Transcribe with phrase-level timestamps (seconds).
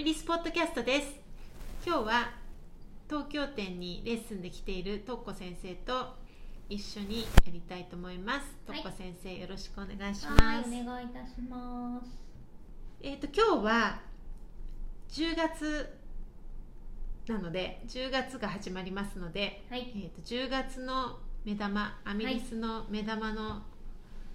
[0.00, 1.12] ミリスポッドキャストです。
[1.84, 2.30] 今日は
[3.06, 6.14] 東京店にレッスンで来ているとっこ先生と
[6.70, 8.46] 一緒にやりたいと思います。
[8.66, 12.10] とっはいこ先生、よろしくお願いします、はい、お願いいたします。
[13.02, 14.00] えっ、と今日は
[15.10, 15.98] 10月
[17.28, 23.64] なので10月が始まりますので、はい、えー、と10月の目玉アミリスの目玉の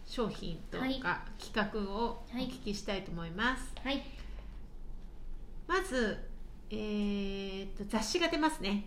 [0.05, 1.01] 商品とか、はい。
[1.43, 4.03] 企画をお聞きしたいと思います、はい、ま
[5.87, 6.17] ず、
[6.69, 8.85] えー、と雑誌が出ますね。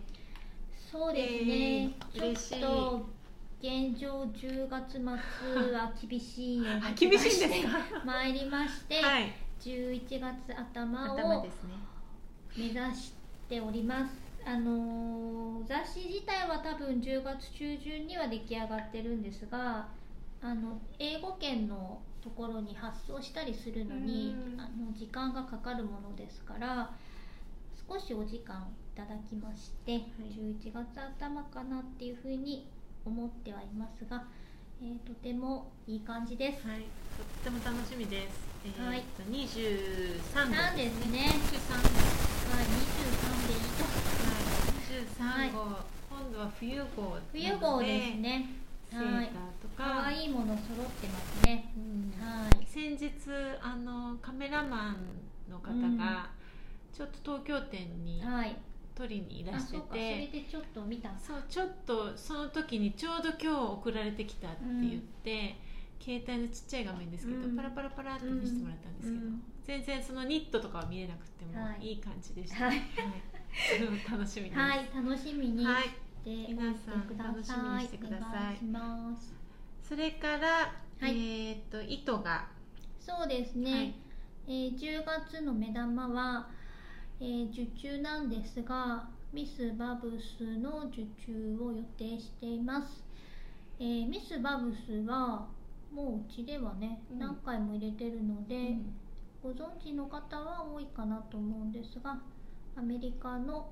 [0.91, 1.95] そうですね。
[2.15, 3.19] えーちょっと
[3.61, 5.01] 現状10月末
[5.73, 8.01] は厳しいのがあ厳しいんですか？
[8.05, 9.33] 参りまして、はい。
[9.61, 11.45] 11月頭を
[12.55, 13.13] 目指し
[13.49, 14.13] ております。
[14.45, 19.87] あのー雑誌自体は多分10月中旬には出来上がってるんですが
[20.41, 24.59] あの英語圏のところに発送したりするのにうん。
[24.59, 26.91] あの時間がかかるものですから
[27.89, 32.67] 少しお時間いただきまして、11月頭かなっていうふうに
[33.05, 34.25] 思ってはいますが、
[34.81, 36.67] えーとてもいい感じです。
[36.67, 36.87] はい、とっ
[37.43, 38.39] ても楽しみです。
[38.65, 41.31] えー、はいと23号なんですね。
[41.31, 43.83] 23はい、23でいいと。
[45.23, 45.59] はい、23号、
[46.09, 47.17] 今度は冬号。
[47.31, 48.58] 冬号ですね。
[48.89, 51.71] セーターとか、可愛いもの揃ってますね。
[51.77, 52.13] うん。
[52.19, 52.65] はい。
[52.65, 53.11] 先日
[53.61, 56.29] あのカメラマンの方が、
[56.93, 58.55] ちょっと東京店にはい。
[58.95, 59.87] 取りにいらあ、してそうか。
[59.91, 61.09] それてでちょっと見た。
[61.17, 65.55] そうちょっとその時にちょうど今日送られてきたって言って、
[66.01, 67.55] 携帯のちっちゃい画面ですけど、うん。
[67.55, 69.41] パラパラパラって見せてもらったんですけど、うん。
[69.63, 71.87] 全然そのニットとかは見えなくてもはい。
[71.89, 72.81] いい感じでした、はい。
[73.77, 75.65] それも楽しみです、はい、楽しみに。
[75.65, 75.83] はい。
[75.83, 75.89] し
[76.23, 77.69] て皆さん楽しみ。
[77.77, 78.59] にしてください。
[79.83, 82.47] それから、はいえっ、と糸が
[82.99, 83.71] そうですね。
[83.71, 83.95] はい
[84.47, 86.47] えー10月の目玉は、
[87.19, 93.03] えー受注なんですが、ミスバブスの受注を予定しています。
[93.79, 95.47] えーミスバブスは
[95.91, 98.95] もううちではね、うん何回も入れてるので、うん
[99.41, 102.19] ご存知の方は多いかなと思うんですが
[102.75, 103.69] アメリカの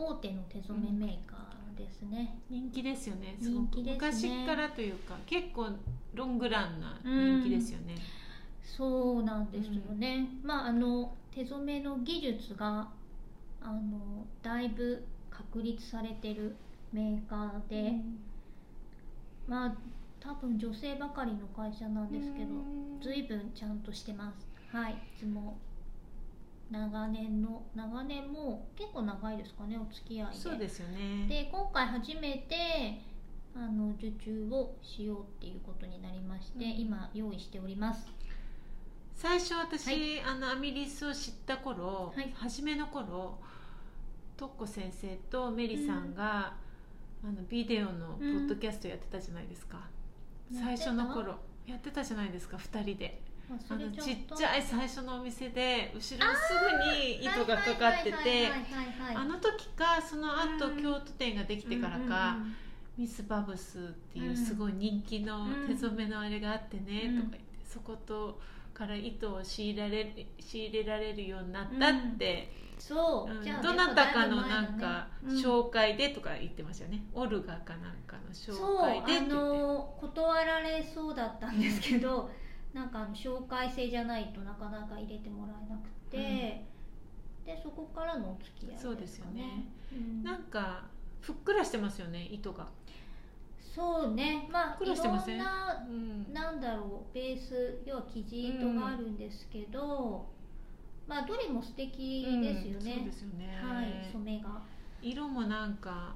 [0.00, 3.36] 大手の手染めメーカーですね、人気ですよね。
[3.40, 4.44] すごく人気ですね。
[4.44, 5.68] 昔からというか結構
[6.14, 7.94] ロングランな人気ですよね、
[8.62, 12.88] そうなんですよね、まああの手染めの技術が
[13.60, 16.56] あのだいぶ確立されてる
[16.92, 17.92] メーカーで、
[19.46, 19.74] まあ
[20.18, 23.00] 多分女性ばかりの会社なんですけどうん。
[23.00, 24.46] 随分ちゃんとしてます。
[24.76, 25.56] はいいつも
[26.70, 30.38] 長年の長年も結構長いですかねお付き合いで。
[30.38, 31.26] そうですよね。
[31.28, 33.00] で今回初めて
[33.54, 36.80] あの受注をしようっていうことになりまして、うん。
[36.80, 38.06] 今用意しております。
[39.14, 40.20] 最初私、はい。
[40.22, 42.32] あのアミリスを知った頃、はい。
[42.34, 43.38] 初めの頃
[44.36, 46.54] トッコ先生とメリさんが、
[47.22, 49.76] あのビデオのポッドキャストやってたじゃないですか、
[50.50, 51.36] うん最初の頃。
[51.66, 53.22] やってたじゃないですか2人で
[53.68, 56.18] あのちゃったちゃい最初のお店で後ろにすぐ
[56.94, 58.48] に糸がかかってて
[59.14, 62.10] あの時かその後、うん京都店ができてからか、うんうんう
[62.46, 62.54] ん。
[62.98, 63.80] ミスバブスっ
[64.12, 68.38] ていううんすごい人気の手染めのあれがあってね、うんとか言ってそこと
[68.74, 81.60] から糸を仕入れられる仕入れられるようになったって、そう、うんじゃあどなたかのないんか紹介でとか言ってましたよね、オルガかなんかの紹そう介でって言ってあの断られそうだったん。
[81.60, 82.30] ですけど
[82.72, 86.64] なんかあの紹介制じゃないとなかなか入れてもらえなくて、
[87.44, 88.90] でそこからのお付き合いですかね。
[88.90, 90.22] そうですよね、うん。
[90.22, 90.84] なんか
[91.20, 92.68] ふっくらしてますよね糸が、
[93.74, 94.48] そうね。
[94.52, 94.96] まあいろん
[95.38, 96.32] なうん。
[96.32, 100.26] なんだろうベース要は生地糸があるんですけど、
[101.08, 104.62] まあどれも素敵ですようんそうねで、すよね、はい染めが。
[105.02, 106.14] 色もなんか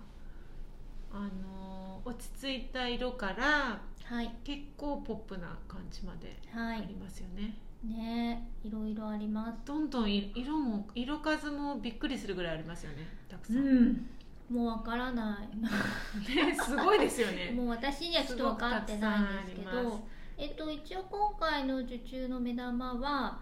[1.15, 4.35] あの落ち着いた色からはい。
[4.43, 6.81] 結構ポップな感じまではい。
[6.81, 9.59] ありますよね、ねいろいろあります。
[9.65, 14.07] どんどんい色も色数もびっくりするぐらいありますよねたくさん、ん。
[14.51, 15.57] もうわからない。
[15.57, 17.53] ねすごいですよね。
[17.57, 20.07] もう私にはちょっと分かってないんですけど、
[20.37, 23.41] えっと、一応今回の受注の目玉は、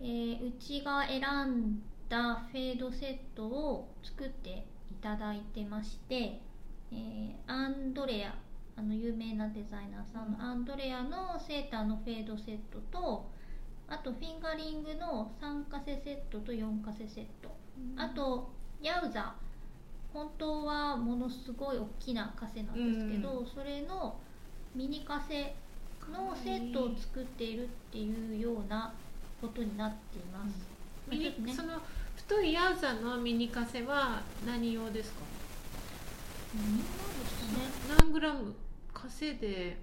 [0.00, 6.40] えーうちが選んだフェードセットを作っていただいてまして、
[6.92, 8.34] えーアンドレア
[8.76, 13.28] あの有名なデザイナーさんのアンドレアのセーターのフェードセットと
[13.88, 17.56] あとフィンガリングの3カセセットと4カセセット。
[17.96, 18.50] あと
[18.82, 19.34] ヤウザ
[20.12, 24.16] 本当はものすごい大きなカセなんですけど、それの
[24.74, 25.54] ミニカセ
[26.12, 28.92] のセットを作っているっていうような
[29.40, 30.54] ことになっています、
[31.08, 31.54] ミニちょっとね。
[31.54, 31.80] その
[32.16, 35.20] 太いヤウザのミニカセは何用ですか？
[37.88, 38.54] 何グラム
[38.92, 39.78] カセで？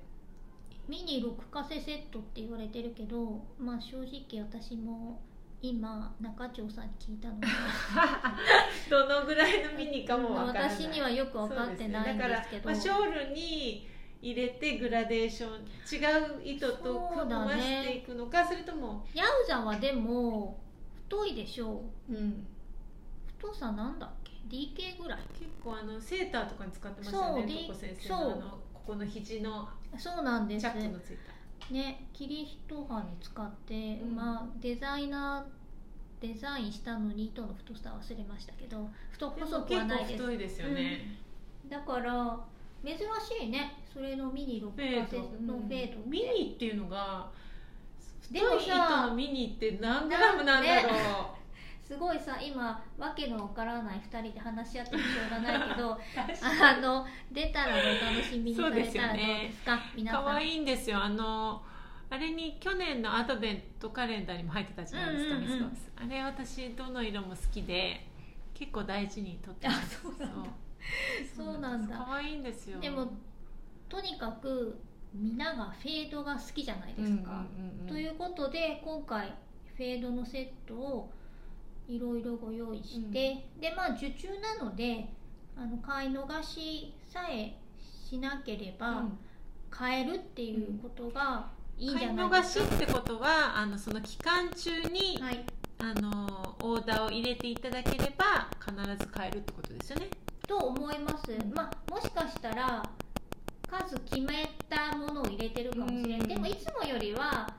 [0.88, 5.20] ミニ6カセセットって言われてるけどまあ正直私も
[5.62, 7.48] 今中長さんに聞いたので。
[8.90, 10.70] どのぐらいのミニかもわからない。
[10.70, 12.70] 私にはよく分かってないんですけど。
[12.70, 13.88] ねだから、まあ、ショールに
[14.22, 20.60] 入れてグラデーション違う糸と組ましていくのかそ,、れとも、ヤウザはでも
[21.06, 22.46] 太いでしょうん、
[23.38, 24.35] 太さなんだっけ？
[24.48, 25.20] DK ぐらい。
[25.38, 27.70] 結構あのセーターとかに使ってましたよね
[28.00, 28.42] そうのあの
[28.74, 30.62] ここの肘のそうなんです。
[30.62, 31.74] チャックのついた。
[31.74, 34.16] ね切り一刃に使って、うん。
[34.16, 40.22] まあデザイナーデザインしたのに糸の太さ忘れましたけど太細くはないです。
[40.22, 41.18] 太いですよね、
[41.70, 42.40] だから
[42.84, 43.02] 珍し
[43.44, 43.82] いね。
[43.92, 45.54] それのミニ6フェカセード。
[45.54, 47.30] のフェードって、ミニっていうのが
[48.32, 50.94] でものミニって何グラムなんだろう、
[51.86, 55.92] すごいさ今わけのわからない2人で話し合ってもしょうがないけど
[56.42, 60.24] あの出たらお楽しみにされたらどうですか皆さん。
[60.24, 61.04] 可愛いんですよ。
[61.04, 61.64] あの
[62.10, 65.78] あれに去年のアドベントカレンダーにも入ってたじゃないですか、うんうんうん。
[65.96, 68.08] あれ私どの色も好きで
[68.56, 70.50] 結構大事にとってますあそうなんだ。
[71.36, 71.98] そうそうなんだ。
[71.98, 72.80] 可愛いんですよ。
[72.80, 73.12] でも
[73.88, 74.82] とにかく
[75.14, 77.88] みんながフェードが好きじゃないうんうんですか、うんうん。
[77.88, 79.36] ということで今回
[79.76, 81.12] フェードのセットを
[81.88, 85.10] いろいろご用意して、でまあ受注なので
[85.58, 89.18] あの買い逃しさえしなければ、うん。
[89.78, 91.48] 買えるっていうことが
[91.78, 92.76] いいんじ買いゃない逃しですか。
[92.76, 95.46] ってことはあのその期間中に、はい、
[95.80, 100.08] あのオーダーを入れていただければ必ず買えるってことですよね。
[100.48, 102.90] と思います、まあ、もしかしたら
[103.70, 106.28] 数決めたものを入れてるかもしれない、うん。
[106.28, 107.54] でもいつもよりは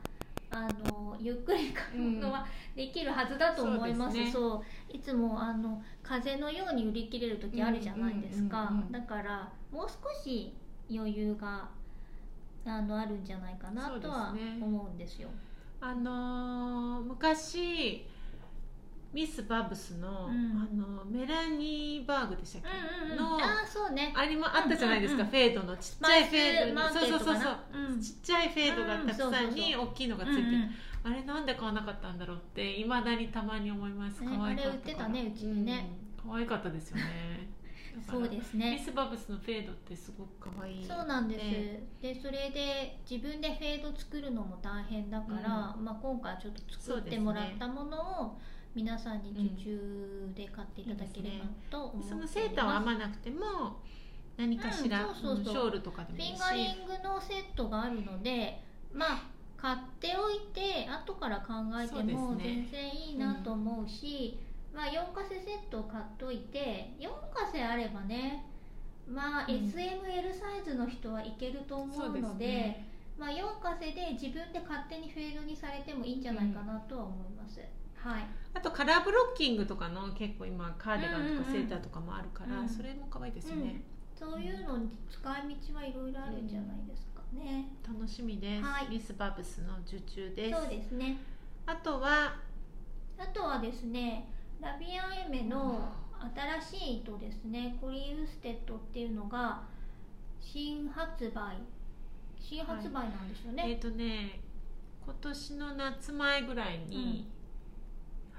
[0.53, 10.53] あのゆっくり買い物はできるはずだと思います,、うんそういつもあの風のように売り切れる時あるじゃないですか、だからもう少し
[10.91, 11.69] 余裕が
[12.65, 15.29] あのあるんじゃないかなとは思うんですよ。
[15.81, 18.05] あのー昔
[19.17, 20.69] ミス・バブスの,、うん。
[20.71, 22.63] あのメラニーバーグでしたっ
[23.09, 24.13] け、のああそうね。
[24.15, 25.75] ありもあったじゃないですか、フェードの。
[25.79, 27.99] ちっちゃいフェードそうそうそうそう。
[27.99, 30.47] ちっちゃいフェードがたくさんに大きいのがついてる、
[31.03, 34.23] あれなんで買わなかったんだろうっていまだにたまに思います。
[34.23, 35.89] ね可愛かったあれ売ってたねうちにね、
[36.23, 37.49] うん、可愛かったですよね。
[38.11, 40.85] そうですミねス・バブスのフェードってすごく可愛い。
[40.85, 41.83] そうなんです、ね。
[42.03, 48.39] でそれで自分でフェード作るのも大変だから、まあ、今回ちょっと作ってもらったものを
[48.77, 52.35] 皆さんに受注で買っていただければと思っております。
[52.35, 53.81] そのセーターは編まなくても
[54.37, 55.55] 何かしら、うんそうそうそう。
[55.55, 56.33] ショールとかでもフいいし。
[56.33, 58.63] ィンガリングのセットがあるので
[58.93, 59.23] まあ
[59.57, 62.69] 買っておいて後から考えてもね。
[62.71, 64.39] 全然いいなと思うし
[64.75, 68.45] まあ4カセセットを買っといて4カセあればね
[69.09, 72.97] まあ、うん SML サイズの人はいけると思うのでですね。
[73.19, 77.61] まあ、4カセで自分で勝手にフェードにされてもいいんじゃないかなとは思います、
[78.07, 78.27] はい。
[78.55, 82.69] あとカラーブロッキングとかの結構今カーディガンとうんうんうんかセーターとかもあるから、うん。
[82.69, 83.83] それも可愛いですよね、
[84.15, 85.43] そういうのに使い
[85.73, 88.89] 道はいろいろあるんじゃないですかね、楽しみです、はい。
[88.89, 90.61] ミス・バブスの受注です。
[90.61, 91.19] そうですね。
[91.67, 92.37] あとは
[93.19, 94.29] あとはですね
[94.61, 95.93] La Bien Aimée の
[96.63, 97.77] 新しい糸ですね。
[97.81, 99.63] Corrie Worsted っていうのが
[100.41, 101.57] 新発売。
[102.39, 104.39] 新発売なんですよね、えっ、とね
[105.05, 107.29] 今年の夏前ぐらいに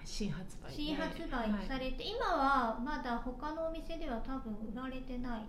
[0.07, 0.73] 新発売で。
[0.73, 5.45] 新発売されて、今はまだ他のお店では多分売られてない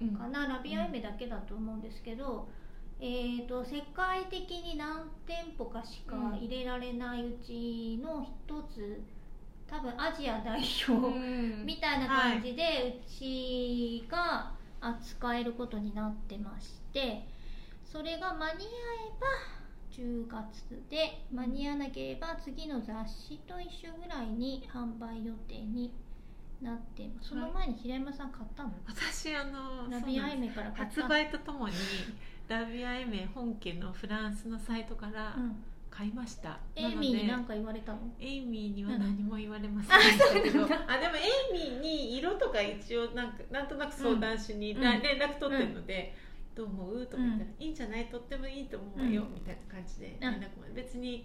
[0.00, 0.16] うん。
[0.16, 2.48] かな、 La Bien Aimée だけだと思うんですけど、
[3.00, 9.00] えー、と世界的に何店舗かしか入れられないうちの一つ
[9.68, 11.64] 多分アジア代表、うん。
[11.66, 17.28] みたいな感じでうちが扱えることになってまして
[17.84, 19.57] それが間に合えば
[19.98, 25.92] 10月で間に合わなければ次の雑誌と一緒ぐらいに販売予定に
[26.62, 27.30] なっています。
[27.30, 31.02] その前に平山さん買ったの、私あのラビアエそうなんですメから買った。
[31.02, 31.74] 発売とともに
[32.46, 35.56] ラビアエメ本家のフランスのサイトからうん、
[35.90, 37.98] 買いました、エイミーに何か言われたの？
[38.20, 44.82] エイミーには何も言われませんでしたけど、あでもエイミーに色とか一応なんかなんとなく相談しに、うん。
[44.82, 46.14] な連絡取ってるので、
[46.58, 47.06] どう思う？
[47.06, 48.06] とか言ったら、ういいんじゃない？
[48.06, 49.34] とってもいいと思うよ、うん。
[49.34, 50.74] みたいな感じで連絡も。
[50.74, 51.24] 別に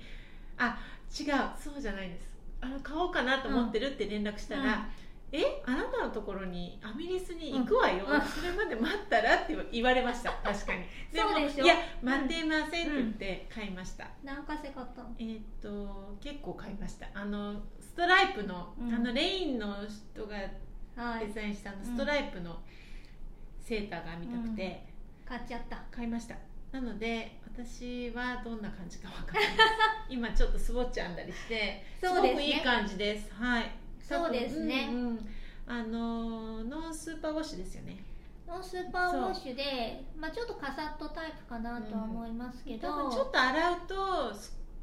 [0.57, 0.77] あ
[1.09, 1.27] 違う
[1.59, 2.29] そうじゃないです。
[2.61, 4.87] あの買おうかなと思ってるって連絡したら、
[5.31, 5.63] え？
[5.65, 9.35] あなたのところにアミリスに行くわよ、それまで待ったら？
[9.37, 10.31] って言われました。
[10.43, 10.83] 確かに。
[11.11, 11.19] で
[11.51, 11.65] しょ。
[11.65, 15.09] いや待ってませんって言って買いました、何かせ買ったの？
[15.17, 17.07] えーっと結構買いました。
[17.13, 18.93] あのストライプの、うん。
[18.93, 19.77] あのレインの
[20.13, 20.35] 人が
[20.95, 21.27] はい。
[21.27, 22.61] デザインしたあのストライプの
[23.59, 24.92] セーターが見たくて
[25.25, 25.83] 買っちゃった。
[25.91, 26.35] 買いました。
[26.71, 29.43] なので私はどんな感じかわかんない。
[30.09, 32.31] 今ちょっとスウォッチ編んだりしてそうですね。
[32.31, 33.33] ごくいい感じです。
[33.33, 33.71] はい。
[34.01, 34.89] そうですね。
[34.91, 35.29] うんうん。
[35.65, 38.03] あのノンスーパーウォッシュですよね。
[38.47, 44.33] ノンスーパーウォッシュで、まあ、ちょっとカサッとタイプかなとは思いますけど、多分ちょっと洗うと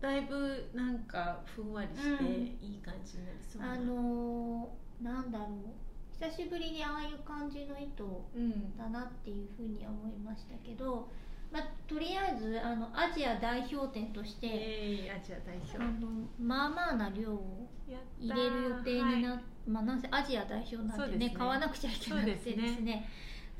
[0.00, 2.34] だいぶなんかふんわりしてうん。
[2.62, 3.72] いい感じになりそうな。
[3.72, 5.48] あのーなんだろう
[6.20, 8.04] 久しぶりにああいう感じの糸
[8.36, 8.76] うん。
[8.76, 11.08] だなっていうふうには思いましたけど、
[11.50, 15.78] まあ、とりあえずあのアジア代表店として、えー、アジア代表。
[15.78, 17.66] あのまあまあな量を
[18.20, 19.38] 入れる予定になはい。
[19.38, 21.34] っ、まあ、なんせアジア代表なんでねね。
[21.34, 23.08] 買わなくちゃいけなくてですね。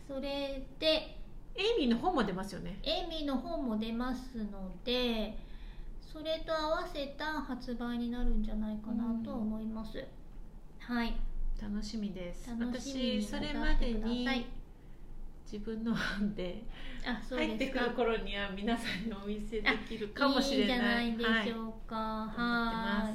[0.06, 1.16] それで
[1.54, 2.78] エイミーの本も出ますよね。
[2.82, 5.38] エイミーの本も出ますので
[6.00, 10.04] それと合わせた発売になるんじゃないかなと思います、
[10.80, 11.16] はい
[11.60, 12.50] 楽しみです。
[12.58, 14.26] 私それまでに
[15.44, 16.62] 自分の班で
[17.04, 21.08] あそう入ってくる頃には皆さんにお見せできるかもしれない。
[21.08, 21.96] いいんじゃないでしょうか。
[21.96, 23.10] は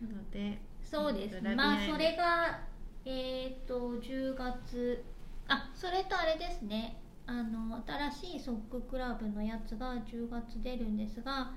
[0.00, 1.36] い、なのでそうです。
[1.36, 2.60] えっとまあそれが
[3.04, 5.04] えっ、と10月。
[5.46, 7.00] あそれとあれですね。
[7.26, 11.52] あの新しいソッククラブのやつが10月出るんですが、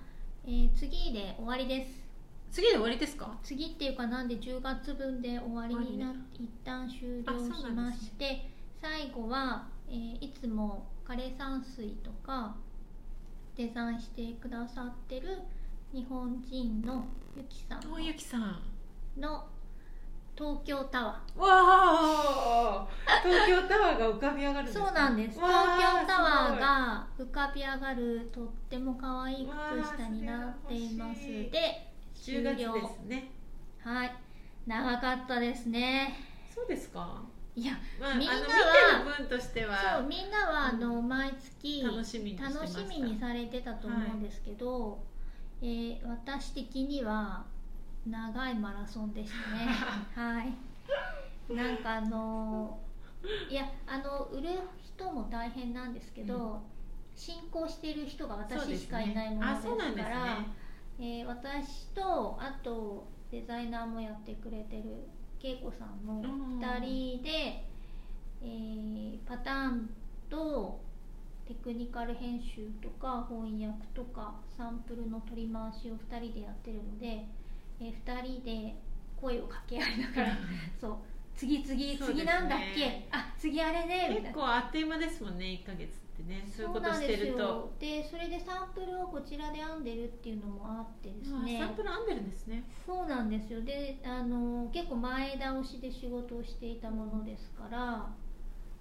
[0.46, 2.06] えー次で終わりです
[2.51, 3.37] 次で終わりですか？
[3.43, 8.49] 次っていうかなんで10月分で終わりになっ終わ一旦終了しまして、
[8.81, 12.55] 最後は、えーいつも枯山水とか
[13.55, 15.39] デザインしてくださってる
[15.93, 18.59] 日本人のゆきさんおゆきさん。
[19.17, 19.45] の
[20.37, 22.87] 東京タワわあ
[23.23, 25.39] 東京タワーが浮かび上がるそうなんです。
[25.39, 31.21] わ東あ京タワーが浮かび上がるとっても可愛い靴下になっています。
[31.21, 31.87] で
[32.24, 33.31] 10月ですね
[33.79, 34.12] はい。
[34.65, 36.13] 長かったですね。
[36.53, 37.24] そうですか？
[37.55, 38.39] いやまあ、みんなは
[39.17, 42.79] 分としてそうはみんなはあの毎月楽しみにしてました。
[42.81, 45.00] 楽しみにされてたと思うんですけど、
[45.62, 47.45] えー私的には
[48.05, 49.67] 長いマラソンでしたね。
[50.13, 51.53] はい。
[51.53, 52.77] なんかあの
[53.50, 54.50] いやあの売る
[54.83, 56.59] 人も大変なんですけど、うん。
[57.15, 60.45] 進行している人が私しかいないものですから、
[60.99, 64.83] えー私とあとデザイナーもやってくれてる
[65.41, 66.59] 恵子さんのうん。
[66.59, 67.29] 2人で、
[68.41, 69.89] えーパターン
[70.29, 70.79] と
[71.47, 77.25] テクニカル編集とか翻訳とかサンプルの取り回しを2人でやってるので、
[77.79, 78.75] えー2人で
[79.21, 80.37] 声を掛け合いながら
[80.79, 80.95] そう
[81.35, 83.07] 次次次なんだっけ？
[83.11, 84.29] あ次あれねみたいな。
[84.29, 87.17] 結構あっという間ですもんね1ヶ月ってねそういうことしてると。
[87.17, 87.71] ですよ。
[87.79, 92.63] でそれでサンプルをこちらで編んでるっていうのもあってですあねサンプル編んでるんですね。
[92.86, 93.62] そうなんですよ。
[93.62, 98.09] であの結構前倒しで仕事をしていたものですから、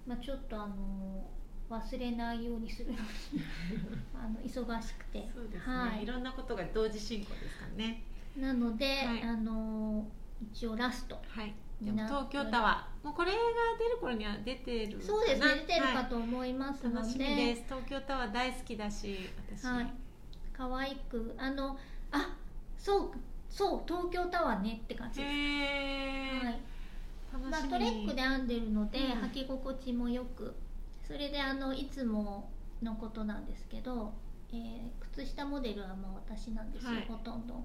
[0.07, 1.23] まあ、ちょっとあの
[1.69, 2.93] 忘れないようにする
[4.15, 5.29] あの忙しくて。
[5.33, 6.03] そうですね、、はい。
[6.03, 8.03] いろんなことが同時進行ですからね。
[8.37, 9.21] なので、はい。
[9.21, 10.07] あの
[10.53, 11.19] 一応ラスト。
[11.27, 13.05] はいでも東京タワー。
[13.05, 13.37] もうこれが
[13.79, 17.01] 出る頃には出てるそうですね出てるかはと思いますので、い。
[17.01, 17.63] 楽しみです。
[17.65, 19.93] 東京タワー大好きだし私、はい、
[20.51, 21.77] 可愛くあの
[22.11, 22.35] あ
[22.77, 23.11] そう
[23.49, 25.25] そう東京タワーねって感じで
[26.41, 26.59] す、はい。
[27.49, 29.05] まあ、トレックで編んでるので、うん。
[29.27, 30.53] 履き心地もよく。
[31.07, 32.49] それであのいつも
[32.81, 34.13] のことなんですけど、
[34.51, 34.57] えー
[35.13, 37.05] 靴下モデルはまあ私なんですよ、はい。
[37.07, 37.63] ほとんど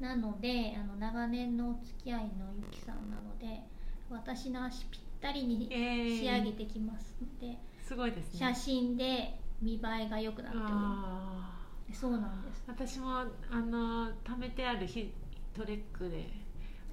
[0.00, 3.62] なのであの長年のお付き合いのゆきさんなので
[4.10, 6.18] 私の足ぴったりにえー。
[6.20, 8.38] 仕上げてきますので、すごいですね。
[8.38, 12.64] 写真で見栄えが良くなっておりまあすそうなんです。
[12.68, 13.24] ー私もあ
[13.60, 15.12] の貯めてあるヒ
[15.54, 16.28] トレックで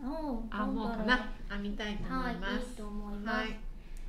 [0.03, 1.31] おう編もうかな？
[1.50, 3.59] 編みたいと思はいいます、いいと思います、はい。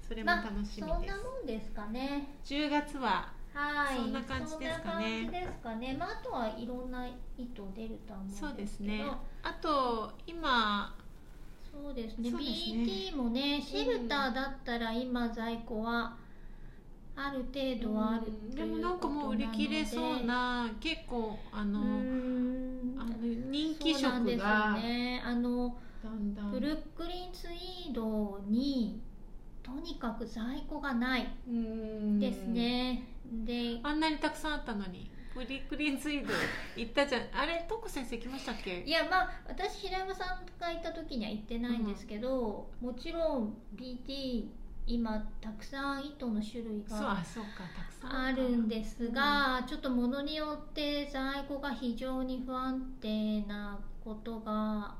[0.09, 2.29] それもまあ楽しみです、そんなもんですかね。
[2.45, 5.97] 10月ははい、そんな感じですかねですかね。
[5.99, 7.07] まあ、あとはいろんな
[7.39, 8.49] 糸出るとは思うんですけど。
[8.49, 9.05] そうですね
[9.43, 10.95] あと今
[11.73, 12.31] そうですね。
[12.31, 16.17] すね BT もね、シェルターだったら今在庫は
[17.15, 25.23] ある程度はあるうんでもなんかもう売り切れそうな結構あの,、あの人気そうなんです色がよね。
[25.25, 25.77] あの
[26.51, 29.01] ブルックリンツイードに
[29.67, 31.27] とにかく在庫がない。
[31.49, 32.21] うん。
[32.21, 33.03] ですね。
[33.45, 35.11] で、あんなにたくさんあったのに。
[35.35, 36.33] プリクリンツイード
[36.77, 37.23] 行ったじゃん。
[37.35, 38.85] あれトコ先生来ましたっけ？
[38.87, 44.47] いやまあ私平山さんがいた時には行ってないんですけど、もちろん BT
[44.87, 48.25] 今たくさん糸の種類があそうかたくさん。
[48.29, 54.95] あるんですが、ちょっと物によって在庫が非常に不安定なことが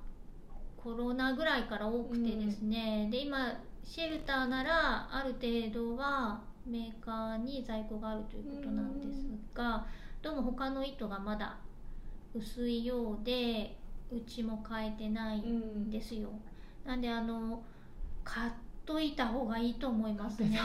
[0.77, 3.55] コロナぐらいから多くてですね、で今
[3.87, 9.25] シェルターならある程度はメーカーに在庫があるということなんです
[9.55, 9.87] が、
[10.21, 11.57] どうも他の糸がまだ
[12.35, 13.77] 薄いようで
[14.11, 16.29] うちも変えてないんですよ。
[16.85, 17.63] なんであの
[18.25, 18.53] 買っ
[18.85, 20.59] といた方がいいと思いますね。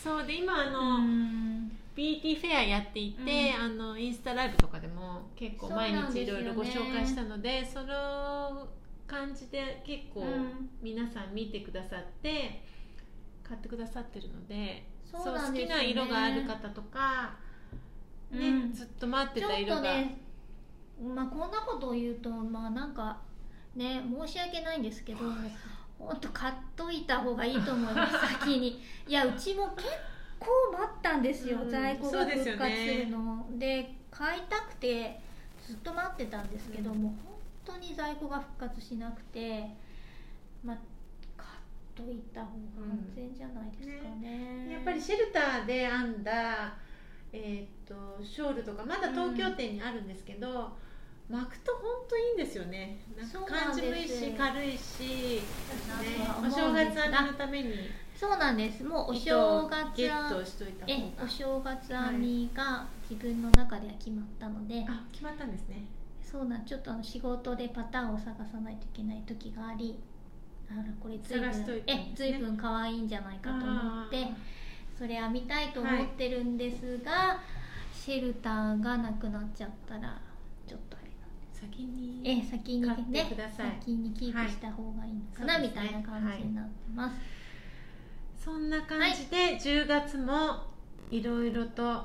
[0.00, 3.62] そうで今あうの、ん BT フェアやっていて、うん。
[3.62, 8.68] あのインスタライブとかでも結構毎日いろいろご紹介したのでその
[9.08, 10.70] 感じで結構うん。
[10.80, 12.62] 皆さん見てくださって
[13.42, 17.34] 買ってくださってるのでそう好きな色がある方とか、
[18.30, 18.72] ねうん。
[18.72, 20.20] ずっと待ってちょった色が、とね、
[21.14, 23.18] まあ、こんなことを言うとまあなんか
[23.74, 25.20] ね申し訳ないんですけど
[25.98, 28.80] 本当買っといた方がいいと思います 先に。
[29.06, 29.88] いやうちも結
[30.38, 33.46] 構待ったんですよ、うん在庫が復活ねするの。
[33.58, 35.20] で買いたくて
[35.66, 37.27] ずっと待ってたんですけども、本
[37.68, 39.68] 当に在庫が復活しなくて
[40.64, 40.78] まあ
[41.36, 46.74] 買っといた方が安全じゃないですかね,、やっぱりシェルターで編んだ、
[47.32, 50.76] えー、とショールとかまだ東京店にあるんですけど、
[51.28, 52.98] 巻くと本当いいんですよね。
[53.16, 53.82] なんかそうなんです。
[53.82, 55.02] 感じもいいし軽いし、
[55.36, 55.42] ね、
[56.40, 57.74] お正月編みのために
[58.14, 58.82] そうなんです。
[58.82, 60.86] もうお正月ゲットしといた
[61.22, 65.84] お正月編みが自分の中では決まったので、あ決まったんですね
[66.30, 69.98] そうなんちょっとあの仕事でパターンを探さないといけない時があり
[70.70, 72.12] あらこれずいぶん探しといたんですね。
[72.12, 74.28] えずいぶん可愛いんじゃないかと思ってあ
[74.98, 77.40] それ編みたいと思ってるんですが、
[77.94, 80.20] シェルターがなくなっちゃったら
[80.66, 85.20] ちょっとあれなんー先にえ先に買ってね先にキープした方がいいの。
[85.32, 87.16] かな、はいみたいな感じになってます、
[88.44, 90.64] そんな感じで10月も
[91.10, 92.04] いろいろと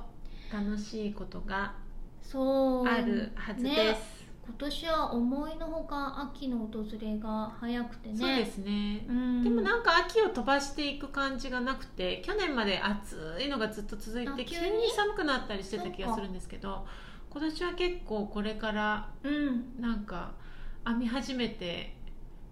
[0.54, 1.74] 楽しいことが
[2.22, 4.13] そうあるはずねです、
[4.46, 8.18] 今年は思いのほか秋の訪れが早くてね。
[8.18, 9.06] そうですね。
[9.08, 9.44] うん。
[9.44, 14.78] でもなんか秋を飛ばしていく感じがなくて去年まで暑いのがずっと続いて急に？
[14.78, 16.86] に寒くなったりしてた気がするんですけど
[17.30, 19.82] 今年は結構これからうん。
[19.82, 20.34] なんか
[20.86, 21.96] 編み始めて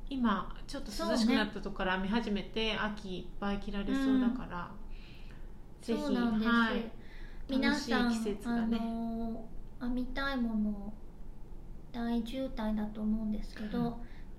[0.10, 4.69] 今ちょっと涼しくなったとこから編み始めて、秋いっぱい着られそうだから、
[5.95, 6.91] うなんです、はい。
[7.49, 8.77] 皆さん、楽しい季節がね。
[8.77, 9.45] あの
[9.82, 10.93] 編みたいもの
[11.91, 13.93] 大渋滞だと思うんですけど、うん。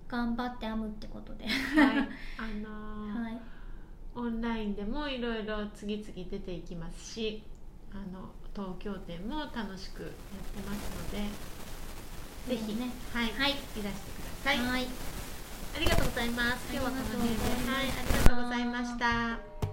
[0.09, 2.09] 頑張って編むってことで、はい。
[2.37, 3.39] あのーはい、
[4.15, 7.43] オンラインでもいろいろ次々出ていきますし
[7.93, 11.53] あの東京店も楽しくやってますので
[12.49, 12.91] ぜひ、ね。
[13.13, 13.31] はい。
[13.33, 13.51] はい。
[13.53, 13.91] いらしてくだ
[14.45, 14.87] さい、はい。
[15.77, 16.73] ありがとうございます。
[16.73, 17.35] 今日はこの辺で。
[17.71, 17.87] はい。
[17.87, 19.72] ありがとうございました